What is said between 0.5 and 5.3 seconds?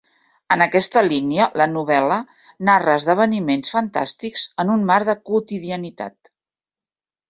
En aquesta línia, la novel·la narra esdeveniments fantàstics en un marc de